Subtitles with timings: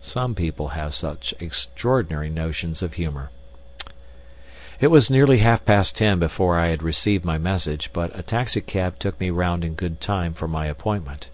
[0.00, 3.28] Some people have such extraordinary notions of humor.
[4.80, 8.98] It was nearly half past ten before I had received my message, but a taxicab
[8.98, 11.28] took me round in good time for my appointment.